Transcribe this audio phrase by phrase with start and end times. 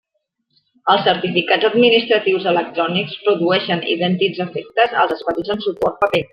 [0.93, 6.27] Els certificats administratius electrònics produeixen idèntics efectes als expedits en suport paper.